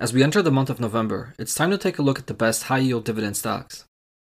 [0.00, 2.32] As we enter the month of November, it's time to take a look at the
[2.32, 3.84] best high yield dividend stocks.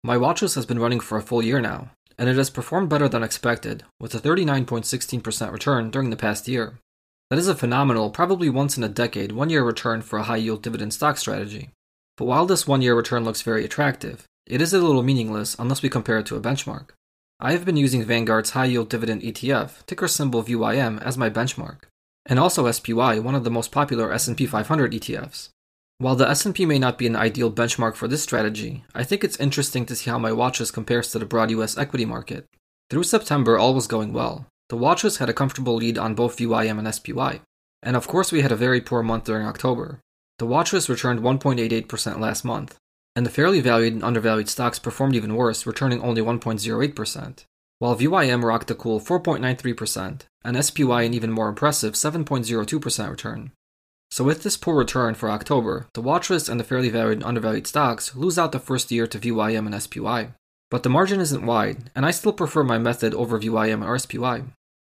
[0.02, 3.08] My watchlist has been running for a full year now, and it has performed better
[3.08, 6.80] than expected, with a 39.16% return during the past year.
[7.30, 10.38] That is a phenomenal, probably once in a decade, one year return for a high
[10.38, 11.70] yield dividend stock strategy.
[12.16, 15.80] But while this one year return looks very attractive, it is a little meaningless unless
[15.80, 16.88] we compare it to a benchmark.
[17.38, 21.82] I have been using Vanguard's high yield dividend ETF, ticker symbol VYM, as my benchmark,
[22.26, 25.50] and also SPY, one of the most popular S&P 500 ETFs.
[26.02, 29.38] While the S&P may not be an ideal benchmark for this strategy, I think it's
[29.38, 32.44] interesting to see how my watchlist compares to the broad US equity market.
[32.90, 34.48] Through September, all was going well.
[34.68, 37.42] The watchlist had a comfortable lead on both VYM and SPY.
[37.84, 40.00] And of course, we had a very poor month during October.
[40.40, 42.78] The watchlist returned 1.88% last month,
[43.14, 47.44] and the fairly valued and undervalued stocks performed even worse, returning only 1.08%,
[47.78, 53.52] while VYM rocked a cool 4.93%, and SPY an even more impressive 7.02% return.
[54.12, 57.66] So with this poor return for October, the watchlist and the fairly valued and undervalued
[57.66, 60.34] stocks lose out the first year to VYM and SPY.
[60.70, 64.42] But the margin isn't wide, and I still prefer my method over VYM or SPY.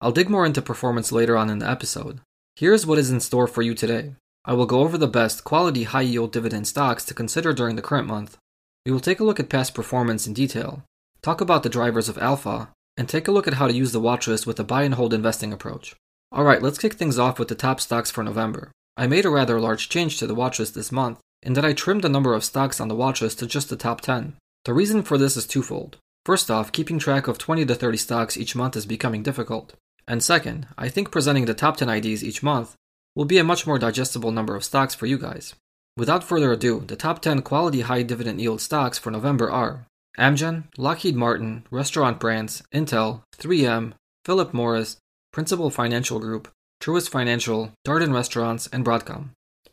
[0.01, 2.19] I'll dig more into performance later on in the episode.
[2.55, 4.13] Here's what is in store for you today.
[4.45, 7.81] I will go over the best quality high yield dividend stocks to consider during the
[7.81, 8.37] current month.
[8.85, 10.83] We will take a look at past performance in detail,
[11.23, 13.99] talk about the drivers of alpha, and take a look at how to use the
[13.99, 15.95] watchlist with a buy and hold investing approach.
[16.31, 18.69] Alright, let's kick things off with the top stocks for November.
[18.99, 22.03] I made a rather large change to the watchlist this month, in that I trimmed
[22.03, 24.33] the number of stocks on the watchlist to just the top 10.
[24.65, 25.97] The reason for this is twofold.
[26.25, 29.73] First off, keeping track of 20 to 30 stocks each month is becoming difficult.
[30.07, 32.73] And second, I think presenting the top 10 IDs each month
[33.15, 35.53] will be a much more digestible number of stocks for you guys.
[35.95, 39.85] Without further ado, the top 10 quality high dividend yield stocks for November are
[40.17, 43.93] Amgen, Lockheed Martin, Restaurant Brands, Intel, 3M,
[44.25, 44.97] Philip Morris,
[45.31, 46.47] Principal Financial Group,
[46.81, 49.29] Truist Financial, Darden Restaurants, and Broadcom.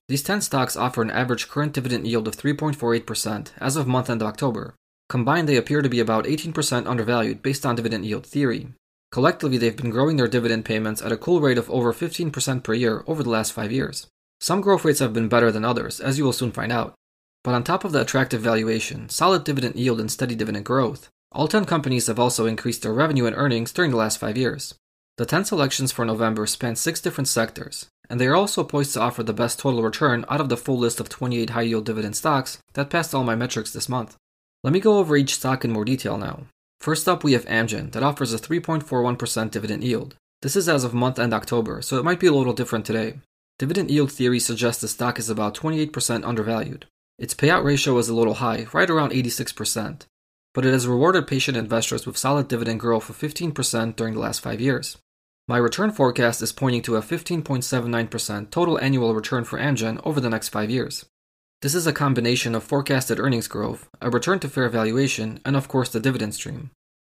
[0.09, 4.22] These 10 stocks offer an average current dividend yield of 3.48% as of month end
[4.22, 4.75] October.
[5.09, 8.69] Combined, they appear to be about 18% undervalued based on dividend yield theory.
[9.12, 12.75] Collectively, they've been growing their dividend payments at a cool rate of over 15% per
[12.75, 14.06] year over the last five years.
[14.41, 16.94] Some growth rates have been better than others, as you will soon find out.
[17.44, 21.48] But on top of the attractive valuation, solid dividend yield, and steady dividend growth, all
[21.48, 24.75] 10 companies have also increased their revenue and earnings during the last five years.
[25.17, 29.01] The 10 selections for November span six different sectors, and they are also poised to
[29.01, 32.17] offer the best total return out of the full list of 28 high yield dividend
[32.17, 34.17] stocks that passed all my metrics this month.
[34.65, 36.47] Let me go over each stock in more detail now.
[36.81, 40.17] First up, we have Amgen that offers a 3.41% dividend yield.
[40.43, 43.21] This is as of month end October, so it might be a little different today.
[43.61, 46.87] Dividend yield theory suggests the stock is about 28% undervalued.
[47.21, 50.07] Its payout ratio is a little high, right around 86%,
[50.53, 54.41] but it has rewarded patient investors with solid dividend growth of 15% during the last
[54.41, 54.99] five years.
[55.47, 60.31] My return forecast is pointing to a 15.79% total annual return for Amgen over the
[60.31, 61.05] next five years.
[61.60, 65.69] This is a combination of forecasted earnings growth, a return to fair valuation, and of
[65.69, 66.71] course the dividend stream.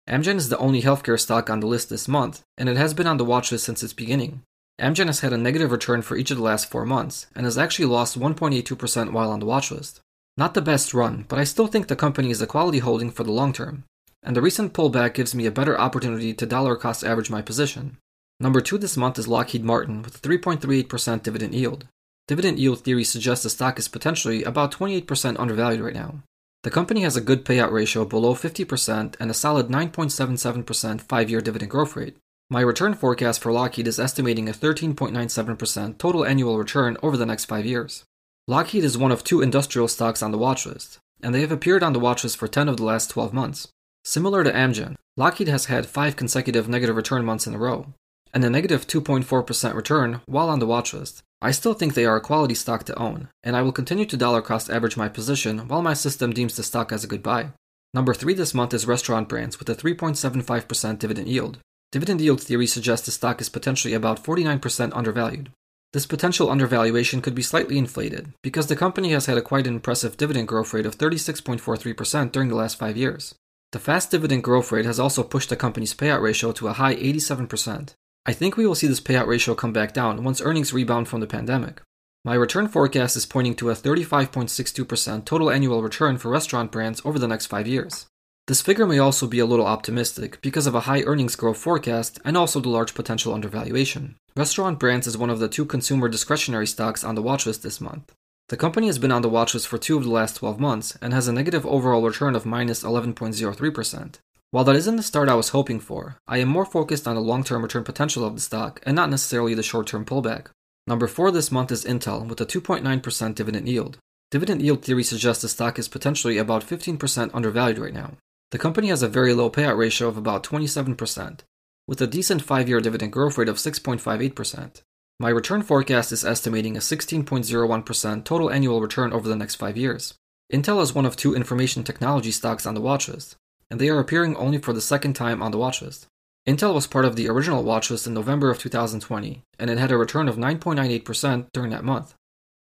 [0.08, 3.08] Amgen is the only healthcare stock on the list this month, and it has been
[3.08, 4.42] on the watch list since its beginning.
[4.80, 7.58] Amgen has had a negative return for each of the last four months, and has
[7.58, 10.00] actually lost 1.82% while on the watch list.
[10.36, 13.24] Not the best run, but I still think the company is a quality holding for
[13.24, 13.82] the long term,
[14.22, 17.96] and the recent pullback gives me a better opportunity to dollar cost average my position.
[18.42, 21.86] Number two this month is Lockheed Martin with a 3.38% dividend yield.
[22.26, 26.22] Dividend yield theory suggests the stock is potentially about 28% undervalued right now.
[26.62, 31.42] The company has a good payout ratio below 50% and a solid 9.77% five year
[31.42, 32.16] dividend growth rate.
[32.48, 37.44] My return forecast for Lockheed is estimating a 13.97% total annual return over the next
[37.44, 38.04] five years.
[38.48, 41.82] Lockheed is one of two industrial stocks on the watch list, and they have appeared
[41.82, 43.69] on the watch list for 10 of the last 12 months.
[44.04, 47.93] Similar to Amgen, Lockheed has had five consecutive negative return months in a row,
[48.32, 51.23] and a negative 2.4% return while on the watch list.
[51.43, 54.17] I still think they are a quality stock to own, and I will continue to
[54.17, 57.53] dollar cost average my position while my system deems the stock as a good buy.
[57.94, 61.59] Number 3 this month is Restaurant Brands with a 3.75% dividend yield.
[61.93, 65.50] Dividend yield theory suggests the stock is potentially about 49% undervalued.
[65.93, 70.17] This potential undervaluation could be slightly inflated because the company has had a quite impressive
[70.17, 73.35] dividend growth rate of 36.43% during the last 5 years.
[73.73, 76.94] The fast dividend growth rate has also pushed the company's payout ratio to a high
[76.94, 77.94] 87%.
[78.26, 81.20] I think we will see this payout ratio come back down once earnings rebound from
[81.20, 81.81] the pandemic.
[82.22, 87.19] My return forecast is pointing to a 35.62% total annual return for restaurant brands over
[87.19, 88.06] the next five years.
[88.46, 92.19] This figure may also be a little optimistic because of a high earnings growth forecast
[92.25, 94.17] and also the large potential undervaluation.
[94.37, 98.12] Restaurant Brands is one of the two consumer discretionary stocks on the watchlist this month.
[98.49, 101.14] The company has been on the watchlist for two of the last 12 months and
[101.14, 104.17] has a negative overall return of minus 11.03%.
[104.52, 107.20] While that isn't the start I was hoping for, I am more focused on the
[107.20, 110.49] long term return potential of the stock and not necessarily the short term pullback.
[110.88, 113.99] Number 4 this month is Intel with a 2.9% dividend yield.
[114.32, 118.14] Dividend yield theory suggests the stock is potentially about 15% undervalued right now.
[118.50, 121.41] The company has a very low payout ratio of about 27%,
[121.87, 124.82] with a decent 5 year dividend growth rate of 6.58%.
[125.20, 130.14] My return forecast is estimating a 16.01% total annual return over the next 5 years.
[130.53, 133.37] Intel is one of two information technology stocks on the watchlist,
[133.70, 136.06] and they are appearing only for the second time on the watchlist.
[136.49, 139.96] Intel was part of the original watchlist in November of 2020, and it had a
[139.96, 142.14] return of 9.98% during that month.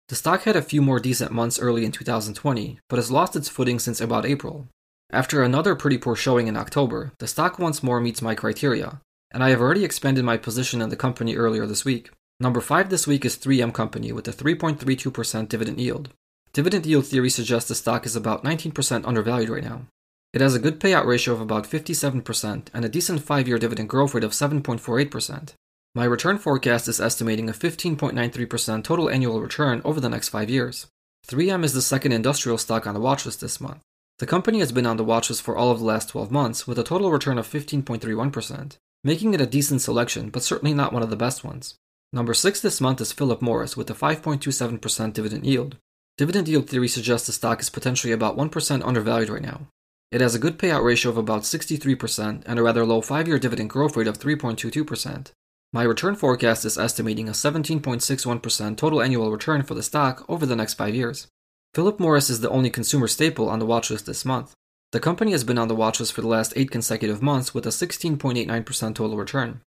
[0.08, 3.48] The stock had a few more decent months early in 2020, but has lost its
[3.48, 4.66] footing since about April,
[5.10, 9.00] after another pretty poor showing in October, the stock once more meets my criteria,
[9.30, 12.10] and I have already expanded my position in the company earlier this week.
[12.40, 16.10] Number 5 this week is 3M Company with a 3.32% dividend yield.
[16.52, 19.86] Dividend yield theory suggests the stock is about 19% undervalued right now.
[20.32, 23.88] It has a good payout ratio of about 57% and a decent 5 year dividend
[23.88, 25.54] growth rate of 7.48%.
[25.94, 30.86] My return forecast is estimating a 15.93% total annual return over the next 5 years.
[31.26, 33.80] 3M is the second industrial stock on the watchlist this month.
[34.18, 36.78] The company has been on the watchlist for all of the last 12 months with
[36.78, 41.10] a total return of 15.31%, making it a decent selection, but certainly not one of
[41.10, 41.76] the best ones.
[42.12, 45.76] Number 6 this month is Philip Morris with a 5.27% dividend yield.
[46.16, 49.68] Dividend yield theory suggests the stock is potentially about 1% undervalued right now.
[50.10, 53.38] It has a good payout ratio of about 63% and a rather low 5 year
[53.38, 55.32] dividend growth rate of 3.22%.
[55.70, 60.56] My return forecast is estimating a 17.61% total annual return for the stock over the
[60.56, 61.26] next 5 years.
[61.74, 64.54] Philip Morris is the only consumer staple on the watchlist this month.
[64.92, 67.70] The company has been on the watchlist for the last 8 consecutive months with a
[67.70, 69.60] 16.89% total return.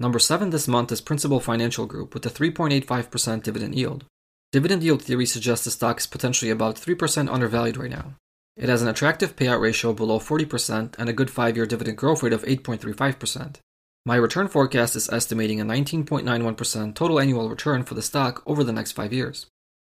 [0.00, 4.06] Number 7 this month is Principal Financial Group with a 3.85% dividend yield.
[4.52, 8.14] Dividend yield theory suggests the stock is potentially about 3% undervalued right now.
[8.56, 12.22] It has an attractive payout ratio below 40% and a good 5 year dividend growth
[12.22, 13.56] rate of 8.35%.
[14.04, 18.72] My return forecast is estimating a 19.91% total annual return for the stock over the
[18.72, 19.46] next 5 years.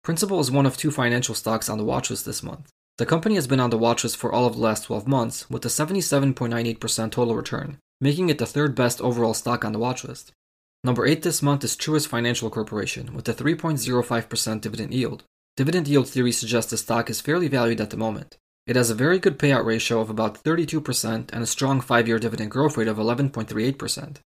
[0.04, 2.69] Principal is one of two financial stocks on the watchlist this month.
[2.98, 5.63] The company has been on the watchlist for all of the last 12 months with
[5.65, 10.31] a 77.98% total return, making it the third best overall stock on the watchlist.
[10.83, 15.24] Number 8 this month is Truist Financial Corporation with a 3.05% dividend yield.
[15.56, 18.38] Dividend yield theory suggests the stock is fairly valued at the moment.
[18.67, 22.19] It has a very good payout ratio of about 32% and a strong 5 year
[22.19, 24.17] dividend growth rate of 11.38%.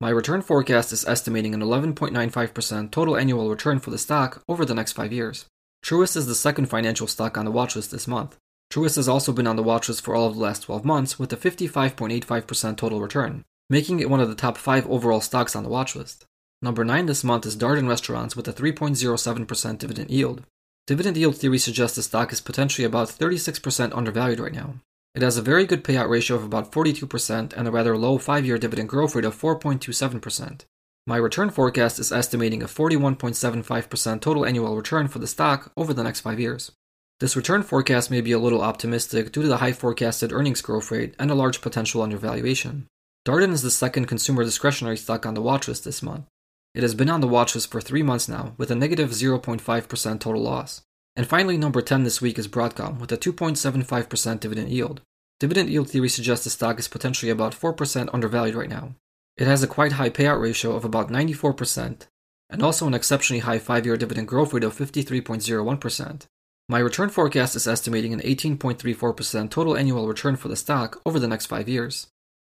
[0.00, 4.74] My return forecast is estimating an 11.95% total annual return for the stock over the
[4.74, 5.44] next 5 years.
[5.84, 8.38] Truist is the second financial stock on the watchlist this month.
[8.72, 11.30] Truist has also been on the watchlist for all of the last 12 months with
[11.34, 15.68] a 55.85% total return, making it one of the top 5 overall stocks on the
[15.68, 16.24] watchlist.
[16.62, 20.44] Number 9 this month is Darden Restaurants with a 3.07% dividend yield.
[20.86, 24.74] Dividend yield theory suggests the stock is potentially about 36% undervalued right now.
[25.14, 28.46] It has a very good payout ratio of about 42% and a rather low 5
[28.46, 30.64] year dividend growth rate of 4.27%.
[31.06, 36.04] My return forecast is estimating a 41.75% total annual return for the stock over the
[36.04, 36.72] next 5 years.
[37.18, 40.90] This return forecast may be a little optimistic due to the high forecasted earnings growth
[40.90, 42.86] rate and a large potential undervaluation.
[43.26, 46.24] Darden is the second consumer discretionary stock on the watchlist this month.
[46.74, 50.42] It has been on the watchlist for three months now, with a negative 0.5% total
[50.42, 50.82] loss.
[51.16, 55.00] And finally, number 10 this week is Broadcom with a 2.75% dividend yield.
[55.40, 58.94] Dividend yield theory suggests the stock is potentially about 4% undervalued right now.
[59.36, 62.06] It has a quite high payout ratio of about 94%,
[62.50, 66.26] and also an exceptionally high 5 year dividend growth rate of 53.01%.
[66.68, 71.26] My return forecast is estimating an 18.34% total annual return for the stock over the
[71.26, 72.06] next 5 years.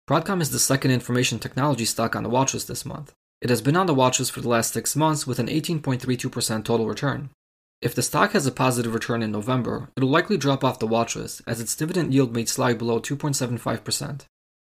[0.08, 3.14] Broadcom is the second information technology stock on the watchlist this month.
[3.40, 6.86] It has been on the watches for the last 6 months with an 18.32% total
[6.86, 7.30] return.
[7.80, 11.40] If the stock has a positive return in November, it'll likely drop off the watchlist
[11.46, 14.26] as its dividend yield may slide below 2.75%.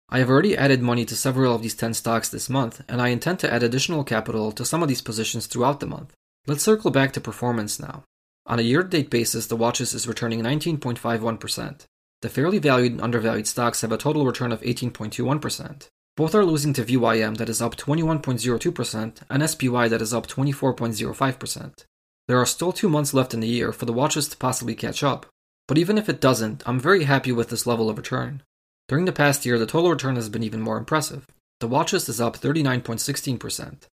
[0.08, 3.10] I have already added money to several of these 10 stocks this month, and I
[3.10, 6.14] intend to add additional capital to some of these positions throughout the month.
[6.48, 8.04] Let's circle back to performance now.
[8.46, 11.86] On a year to date basis, the watches is returning 19.51%.
[12.22, 15.88] The fairly valued and undervalued stocks have a total return of 18.21%.
[16.18, 21.86] Both are losing to VYM that is up 21.02% and SPY that is up 24.05%.
[22.28, 25.04] There are still two months left in the year for the watches to possibly catch
[25.04, 25.26] up,
[25.68, 28.44] but even if it doesn't, I'm very happy with this level of return.
[28.88, 31.26] During the past year, the total return has been even more impressive.
[31.62, 33.84] The watchlist is up 39.16%.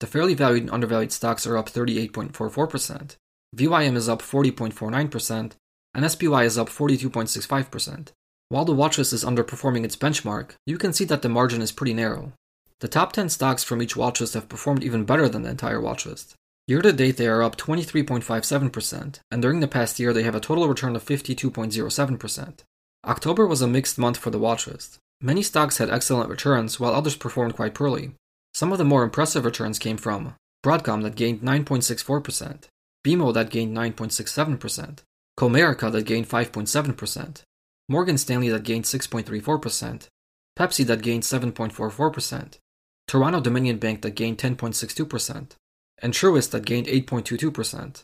[0.00, 3.16] The fairly valued and undervalued stocks are up 38.44%.
[3.56, 5.52] VYM is up 40.49%,
[5.94, 8.08] and SPY is up 42.65%.
[8.50, 11.92] While the watchlist is underperforming its benchmark, you can see that the margin is pretty
[11.92, 12.32] narrow.
[12.80, 16.34] The top 10 stocks from each watchlist have performed even better than the entire watchlist.
[16.66, 20.40] Year to date, they are up 23.57%, and during the past year, they have a
[20.40, 22.58] total return of 52.07%.
[23.06, 24.98] October was a mixed month for the watchlist.
[25.20, 28.12] Many stocks had excellent returns, while others performed quite poorly.
[28.54, 32.64] Some of the more impressive returns came from Broadcom that gained 9.64%,
[33.04, 34.98] BMO that gained 9.67%,
[35.38, 37.42] Comerica that gained 5.7%,
[37.88, 40.08] Morgan Stanley that gained 6.34%,
[40.58, 42.58] Pepsi that gained 7.44%,
[43.06, 45.52] Toronto Dominion Bank that gained 10.62%,
[46.02, 48.02] and Truist that gained 8.22%.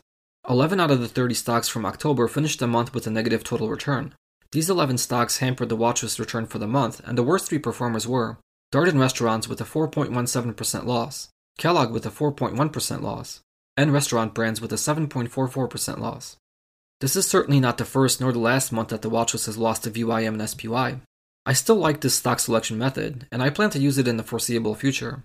[0.49, 3.69] 11 out of the 30 stocks from October finished the month with a negative total
[3.69, 4.15] return.
[4.53, 8.07] These 11 stocks hampered the watchlist return for the month, and the worst three performers
[8.07, 8.39] were
[8.73, 13.41] Darden Restaurants with a 4.17% loss, Kellogg with a 4.1% loss,
[13.77, 16.37] and Restaurant Brands with a 7.44% loss.
[17.01, 19.85] This is certainly not the first nor the last month that the watchlist has lost
[19.85, 21.01] to VYM and SPY.
[21.47, 24.23] I still like this stock selection method, and I plan to use it in the
[24.23, 25.25] foreseeable future.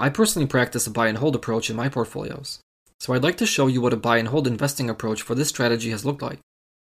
[0.00, 2.58] I personally practice a buy and hold approach in my portfolios,
[2.98, 5.48] so I'd like to show you what a buy and hold investing approach for this
[5.48, 6.40] strategy has looked like.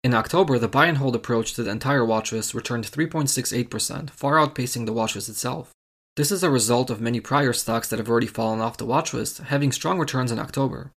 [0.01, 4.86] In October, the buy and hold approach to the entire watchlist returned 3.68%, far outpacing
[4.86, 5.71] the watchlist itself.
[6.15, 9.43] This is a result of many prior stocks that have already fallen off the watchlist
[9.45, 10.91] having strong returns in October.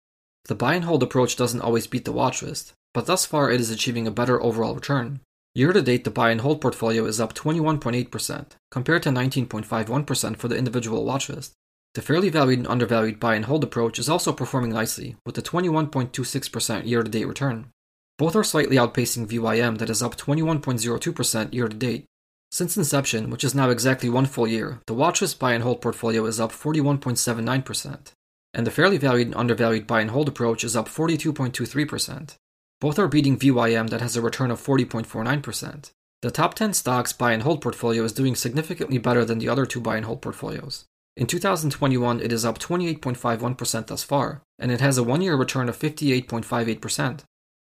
[0.46, 3.70] The buy and hold approach doesn't always beat the watchlist, but thus far it is
[3.70, 5.20] achieving a better overall return.
[5.56, 10.48] Year to date, the buy and hold portfolio is up 21.8%, compared to 19.51% for
[10.48, 11.52] the individual watchlist.
[11.96, 15.42] The fairly valued and undervalued buy and hold approach is also performing nicely, with a
[15.42, 17.72] 21.26% year to date return.
[18.20, 22.06] Both are slightly outpacing VYM, that is up 21.02% year to date.
[22.52, 26.26] Since inception, which is now exactly one full year, the watchlist buy and hold portfolio
[26.26, 28.12] is up 41.79%,
[28.54, 32.36] and the fairly valued and undervalued buy and hold approach is up 42.23%.
[32.82, 35.92] Both are beating VYM that has a return of 40.49%.
[36.22, 39.66] The top 10 stocks buy and hold portfolio is doing significantly better than the other
[39.66, 40.86] two buy and hold portfolios.
[41.18, 45.68] In 2021, it is up 28.51% thus far, and it has a one year return
[45.68, 47.22] of 58.58%.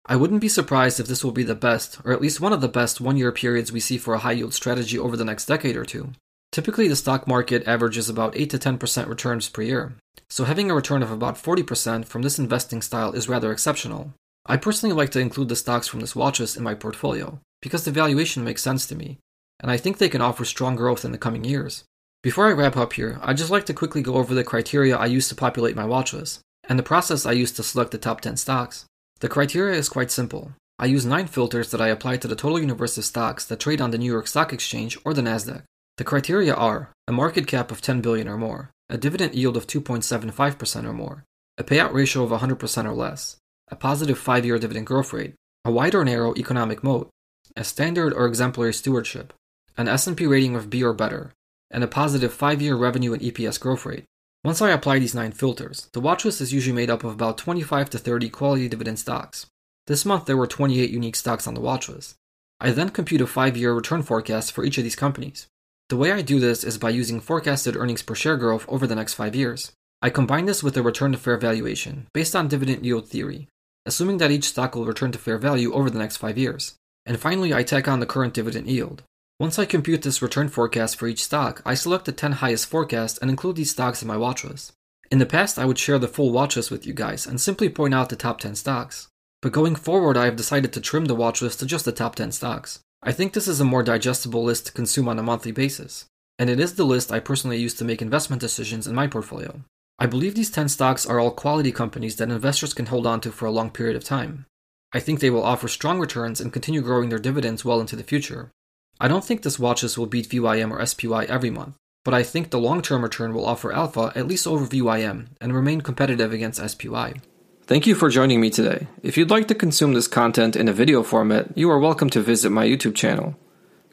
[0.06, 2.62] I wouldn't be surprised if this will be the best, or at least one of
[2.62, 5.46] the best one year periods we see for a high yield strategy over the next
[5.46, 6.10] decade or two.
[6.52, 9.94] Typically, the stock market averages about 8 to 10% returns per year,
[10.30, 14.14] so having a return of about 40% from this investing style is rather exceptional.
[14.46, 17.92] I personally like to include the stocks from this watchlist in my portfolio because the
[17.92, 19.20] valuation makes sense to me,
[19.62, 21.86] and I think they can offer strong growth in the coming years.
[22.22, 25.06] Before I wrap up here, I'd just like to quickly go over the criteria I
[25.06, 28.38] use to populate my watchlist and the process I use to select the top 10
[28.38, 28.86] stocks.
[29.20, 30.54] The criteria is quite simple.
[30.80, 33.82] I use nine filters that I apply to the total universe of stocks that trade
[33.82, 35.64] on the New York Stock Exchange or the Nasdaq.
[35.98, 39.68] The criteria are a market cap of 10 billion or more, a dividend yield of
[39.68, 41.24] 2.75% or more,
[41.58, 43.38] a payout ratio of 100% or less,
[43.74, 45.34] a positive five year dividend growth rate,
[45.66, 47.10] a wide or narrow economic moat,
[47.58, 49.34] a standard or exemplary stewardship,
[49.76, 51.32] an S&P rating of B or better,
[51.72, 54.04] and a positive five year revenue and EPS growth rate.
[54.44, 57.90] Once I apply these nine filters, the watchlist is usually made up of about 25
[57.90, 59.48] to 30 quality dividend stocks.
[59.88, 62.14] This month there were 28 unique stocks on the watchlist.
[62.60, 65.48] I then compute a five year return forecast for each of these companies.
[65.90, 68.96] The way I do this is by using forecasted earnings per share growth over the
[68.96, 69.72] next five years.
[70.00, 73.48] I combine this with a return to fair valuation based on dividend yield theory,
[73.86, 76.76] assuming that each stock will return to fair value over the next five years.
[77.06, 79.04] And finally, I tack on the current dividend yield.
[79.40, 83.18] Once I compute this return forecast for each stock, I select the 10 highest forecasts
[83.18, 84.72] and include these stocks in my watchlist.
[85.12, 87.94] In the past, I would share the full watchlist with you guys and simply point
[87.94, 89.10] out the top 10 stocks.
[89.42, 92.32] But going forward, I have decided to trim the watchlist to just the top 10
[92.32, 92.80] stocks.
[93.02, 96.06] I think this is a more digestible list to consume on a monthly basis,
[96.40, 99.62] and it is the list I personally use to make investment decisions in my portfolio.
[100.00, 103.32] I believe these 10 stocks are all quality companies that investors can hold on to
[103.32, 104.46] for a long period of time.
[104.92, 108.04] I think they will offer strong returns and continue growing their dividends well into the
[108.04, 108.52] future.
[109.00, 112.50] I don't think this watchlist will beat VYM or SPY every month, but I think
[112.50, 116.68] the long term return will offer alpha at least over VYM and remain competitive against
[116.68, 117.22] SPY.
[117.66, 118.88] Thank you for joining me today.
[119.04, 122.22] If you'd like to consume this content in a video format, you are welcome to
[122.22, 123.36] visit my YouTube channel.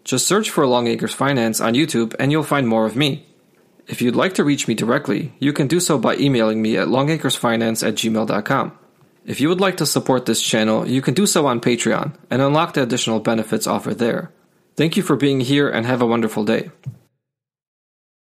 [0.03, 3.30] Just search for Longacres Finance on YouTube and you'll find more of me.
[3.91, 6.87] If you'd like to reach me directly, you can do so by emailing me at
[6.87, 8.79] longacresfinance at gmail.com.
[9.27, 12.41] If you would like to support this channel, you can do so on Patreon and
[12.41, 14.31] unlock the additional benefits offered there.
[14.77, 16.71] Thank you for being here and have a wonderful day.